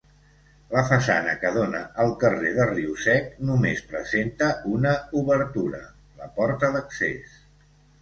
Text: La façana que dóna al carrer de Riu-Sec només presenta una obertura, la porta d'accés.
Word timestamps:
La 0.69 0.81
façana 0.91 1.35
que 1.43 1.51
dóna 1.57 1.81
al 2.05 2.15
carrer 2.23 2.55
de 2.57 2.67
Riu-Sec 2.71 3.31
només 3.51 3.85
presenta 3.95 4.51
una 4.81 4.97
obertura, 5.23 5.87
la 6.25 6.35
porta 6.43 6.75
d'accés. 6.79 7.43